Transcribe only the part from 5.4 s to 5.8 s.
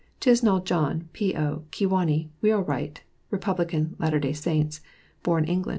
Eng.